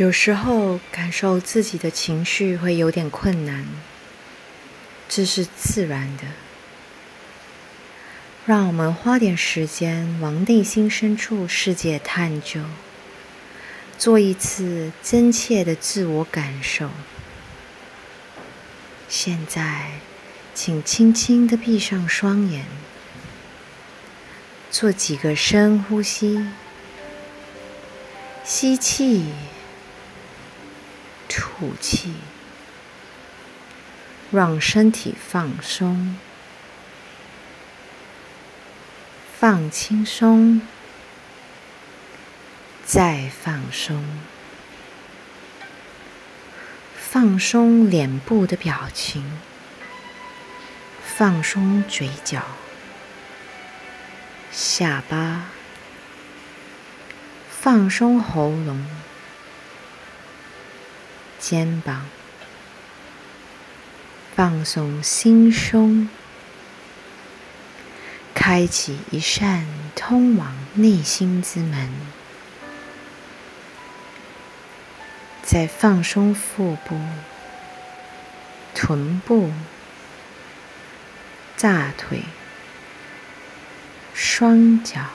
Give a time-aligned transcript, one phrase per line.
[0.00, 3.66] 有时候感受自己的情绪会有点困难，
[5.10, 6.22] 这是自然的。
[8.46, 12.62] 让我们花点时间往内心深处世界探究，
[13.98, 16.88] 做一次真切的自我感受。
[19.06, 20.00] 现在，
[20.54, 22.64] 请轻轻的闭上双眼，
[24.70, 26.46] 做几个深呼吸，
[28.42, 29.26] 吸气。
[31.60, 32.14] 吐气，
[34.30, 36.16] 让身体放松，
[39.38, 40.62] 放轻松，
[42.86, 44.02] 再放松，
[46.96, 49.38] 放松脸部的表情，
[51.04, 52.40] 放松嘴角、
[54.50, 55.44] 下巴，
[57.50, 59.09] 放松喉咙。
[61.40, 62.06] 肩膀，
[64.36, 66.08] 放松心胸，
[68.34, 69.66] 开启一扇
[69.96, 71.90] 通往内心之门。
[75.42, 77.00] 再放松腹部、
[78.74, 79.50] 臀部、
[81.58, 82.22] 大腿、
[84.14, 85.06] 双脚，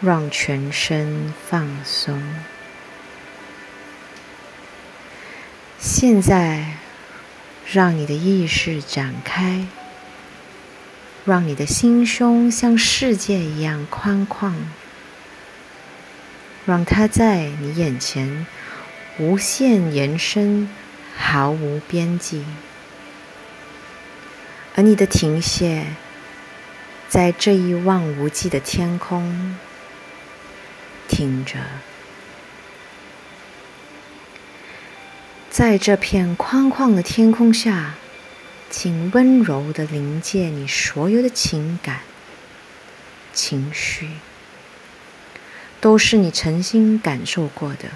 [0.00, 2.22] 让全身放松。
[5.84, 6.76] 现在，
[7.72, 9.66] 让你的意识展开，
[11.24, 14.52] 让你的心胸像世界一样宽旷，
[16.64, 18.46] 让它在你眼前
[19.18, 20.70] 无限延伸，
[21.16, 22.44] 毫无边际。
[24.76, 25.84] 而你的停歇，
[27.08, 29.56] 在这一望无际的天空
[31.08, 31.58] 停着。
[35.52, 37.96] 在这片宽旷的天空下，
[38.70, 42.00] 请温柔的临界你所有的情感、
[43.34, 44.08] 情绪，
[45.78, 47.90] 都是你诚心感受过的。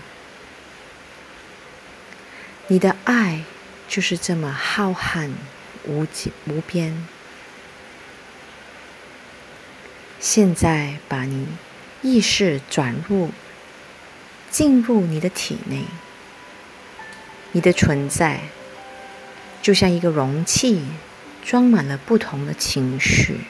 [2.66, 3.44] 你的爱
[3.88, 5.30] 就是这么浩瀚
[5.86, 7.08] 无际无边。
[10.20, 11.46] 现在，把你
[12.02, 13.30] 意识转入，
[14.50, 15.84] 进入你的体内。
[17.52, 18.40] 你的存在
[19.62, 20.82] 就像一个容器，
[21.44, 23.40] 装满了不同的情绪、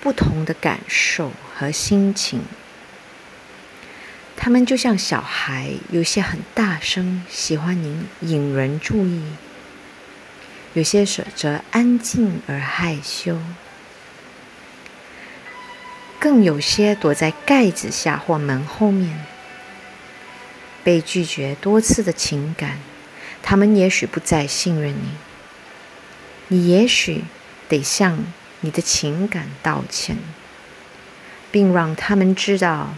[0.00, 2.42] 不同的感受和心情。
[4.36, 9.20] 他们就像小孩，有些很大声，喜欢您引人注意；
[10.74, 11.04] 有些
[11.34, 13.36] 则安静而害羞；
[16.20, 19.24] 更有些躲在盖子下或门后面。
[20.88, 22.78] 被拒绝多次的情感，
[23.42, 25.10] 他们也许不再信任你。
[26.46, 27.24] 你也许
[27.68, 28.24] 得向
[28.60, 30.16] 你的情感道歉，
[31.50, 32.94] 并让他们知道，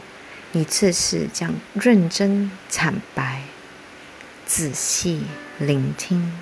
[0.53, 3.43] 你这次将认真、坦白、
[4.47, 5.23] 仔细
[5.59, 6.39] 聆听，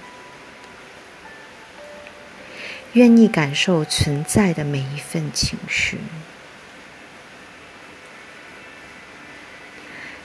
[2.92, 5.96] 愿意感受存在的每一份情绪。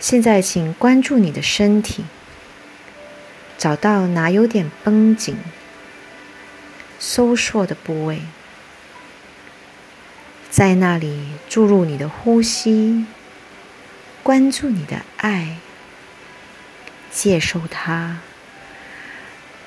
[0.03, 2.03] 现在，请关注你的身体，
[3.57, 5.37] 找到哪有点绷紧、
[6.99, 8.19] 收缩的部位，
[10.49, 13.05] 在那里注入你的呼吸，
[14.21, 15.55] 关注你的爱，
[17.09, 18.17] 接受它，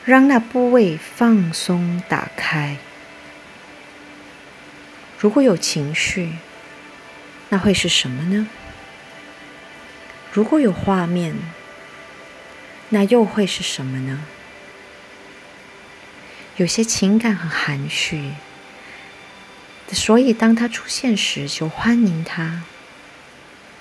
[0.05, 2.77] 让那部位放松、打开。
[5.19, 6.35] 如果有情绪，
[7.49, 8.47] 那会是什么呢？
[10.37, 11.35] 如果有画面，
[12.91, 14.23] 那又会是什么呢？
[16.59, 18.33] 有些情感很含蓄，
[19.93, 22.65] 所以当它出现时，就欢迎它，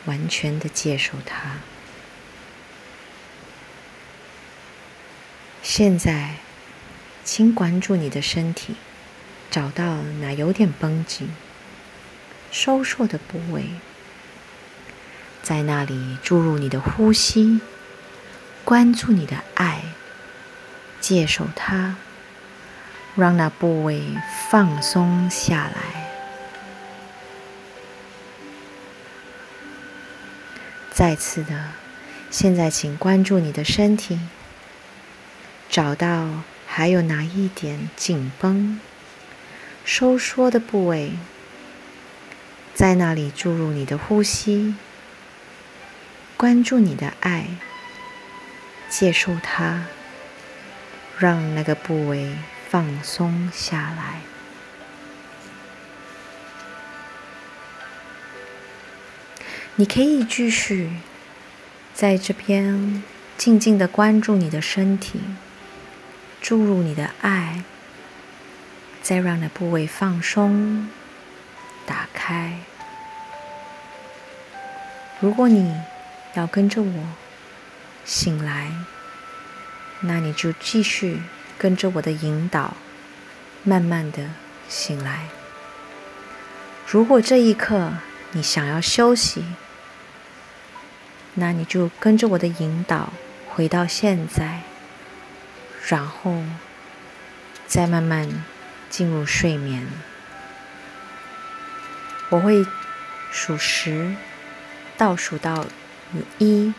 [0.06, 1.57] 完全的接受它。
[5.62, 6.36] 现在，
[7.25, 8.75] 请关注你的身体，
[9.51, 11.36] 找到哪有点绷紧、
[12.50, 13.66] 收缩的部位。
[15.45, 17.62] 在那里注入你的呼吸，
[18.63, 19.83] 关注你的爱，
[21.00, 21.97] 接受它，
[23.15, 24.01] 让那部位
[24.50, 26.09] 放松下来。
[30.92, 31.74] 再次的，
[32.31, 34.19] 现在请关注你的身体，
[35.69, 36.27] 找到
[36.65, 38.81] 还有哪一点紧绷、
[39.83, 41.12] 收缩的部位，
[42.74, 44.74] 在那里注入你的呼吸。
[46.38, 47.48] 关注你的爱，
[48.90, 49.86] 接受它，
[51.18, 52.36] 让那个部位
[52.70, 54.20] 放松下来。
[59.78, 60.90] 你可以继续
[61.94, 63.04] 在这边
[63.38, 65.22] 静静的关注你的身体，
[66.42, 67.64] 注入你的爱，
[69.02, 70.90] 再让那部位放松、
[71.86, 72.60] 打开。
[75.22, 75.74] 如果你
[76.36, 77.08] 要跟着我
[78.06, 78.72] 醒来，
[80.02, 81.22] 那你就继续
[81.58, 82.76] 跟着我的引导，
[83.64, 84.30] 慢慢的
[84.70, 85.28] 醒来。
[86.86, 87.94] 如果这一刻
[88.32, 89.44] 你想要休息，
[91.34, 93.14] 那你就跟着我的引导
[93.50, 94.62] 回到现在，
[95.88, 96.44] 然后
[97.66, 98.44] 再慢慢
[98.90, 99.88] 进入睡眠。
[102.30, 102.66] 我会
[103.32, 104.16] 数十，
[104.98, 105.66] 倒数到
[106.38, 106.74] 一，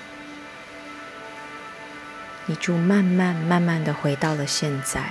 [2.46, 5.02] 你就慢慢慢慢的回到了现在。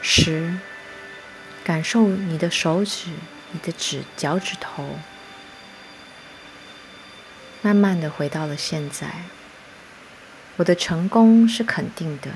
[0.00, 0.58] 十，
[1.62, 3.10] 感受你的手指，
[3.52, 4.98] 你的指脚趾头。
[7.60, 9.24] 慢慢的回到了现在，
[10.56, 12.30] 我的成功是肯定的。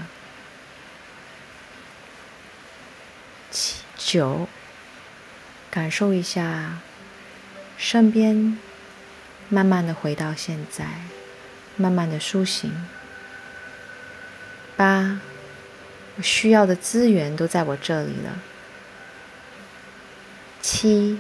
[3.51, 4.49] 七九，
[5.71, 6.79] 感受一下
[7.83, 8.57] 身边，
[9.49, 10.87] 慢慢的回到现在，
[11.75, 12.73] 慢慢的苏醒。
[14.77, 15.19] 八，
[16.15, 18.39] 我需要的资源都在我这里了。
[20.61, 21.19] 七。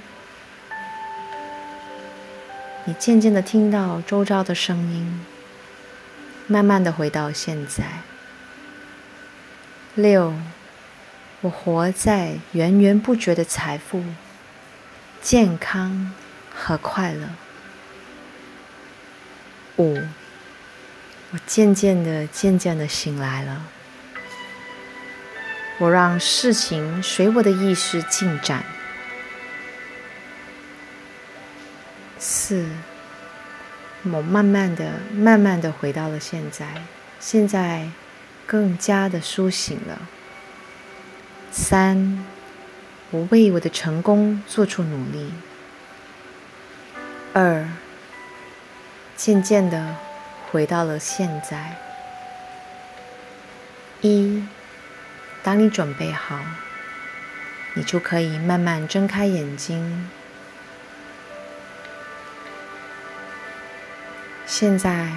[2.84, 5.26] 你渐渐的听到周遭的声音，
[6.46, 7.82] 慢慢的回到现在。
[9.96, 10.32] 六，
[11.40, 14.04] 我活在源源不绝的财富、
[15.20, 16.12] 健康
[16.62, 17.28] 和快乐。
[19.78, 20.00] 五，
[21.32, 23.64] 我渐渐的、渐渐的醒来了。
[25.78, 28.64] 我让事情随我的意识进展。
[32.18, 32.64] 四，
[34.04, 36.82] 我慢慢的、慢慢的回到了现在，
[37.18, 37.88] 现在
[38.46, 39.98] 更加的苏醒了。
[41.50, 42.24] 三，
[43.10, 45.32] 我为我的成功做出努力。
[47.34, 47.66] 二，
[49.16, 49.96] 渐渐的
[50.50, 51.76] 回到了现在。
[54.02, 54.46] 一，
[55.42, 56.38] 当你准备好，
[57.72, 60.10] 你就可以慢慢睁开眼睛。
[64.44, 65.10] 现在，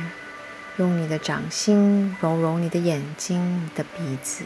[0.78, 4.46] 用你的掌心揉揉你的眼睛、你的鼻子、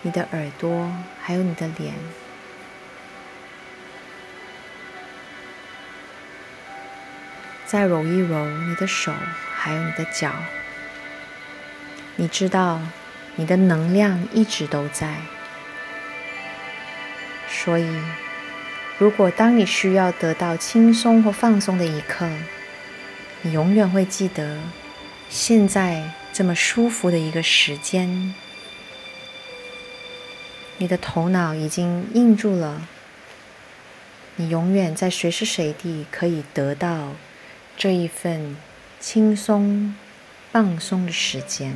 [0.00, 1.92] 你的耳朵，还有你的脸。
[7.72, 9.14] 再揉一揉你的手，
[9.54, 10.30] 还有你的脚。
[12.16, 12.82] 你知道，
[13.36, 15.16] 你的能量一直都在。
[17.48, 17.88] 所以，
[18.98, 22.28] 如果当你需要得到轻松或放松的一刻，
[23.40, 24.58] 你永远会记得，
[25.30, 28.34] 现在这么舒服的一个时间，
[30.76, 32.82] 你的头脑已经印住了，
[34.36, 37.14] 你永远在随时随地可以得到
[37.82, 38.56] 这一份
[39.00, 39.92] 轻松、
[40.52, 41.74] 放松的时间。